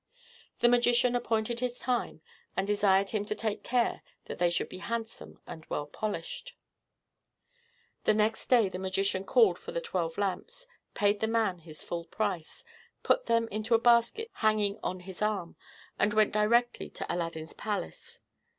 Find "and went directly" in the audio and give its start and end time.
15.99-16.89